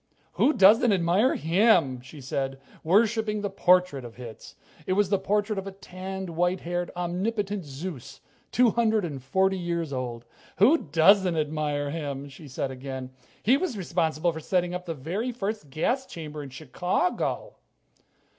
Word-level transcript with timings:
"Who 0.31 0.53
doesn't 0.53 0.91
admire 0.91 1.35
him?" 1.35 2.01
she 2.01 2.21
said, 2.21 2.59
worshiping 2.83 3.41
the 3.41 3.51
portrait 3.51 4.03
of 4.03 4.15
Hitz. 4.15 4.55
It 4.87 4.93
was 4.93 5.09
the 5.11 5.19
portrait 5.19 5.59
of 5.59 5.67
a 5.67 5.71
tanned, 5.71 6.31
white 6.31 6.61
haired, 6.61 6.89
omnipotent 6.95 7.63
Zeus, 7.63 8.19
two 8.51 8.71
hundred 8.71 9.05
and 9.05 9.21
forty 9.21 9.59
years 9.59 9.93
old. 9.93 10.25
"Who 10.57 10.79
doesn't 10.85 11.37
admire 11.37 11.91
him?" 11.91 12.29
she 12.29 12.47
said 12.47 12.71
again. 12.71 13.11
"He 13.43 13.57
was 13.57 13.77
responsible 13.77 14.31
for 14.31 14.39
setting 14.39 14.73
up 14.73 14.85
the 14.87 14.95
very 14.95 15.31
first 15.31 15.69
gas 15.69 16.07
chamber 16.07 16.41
in 16.41 16.49
Chicago." 16.49 17.57